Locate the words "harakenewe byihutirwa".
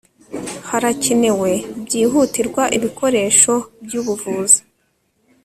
0.69-2.63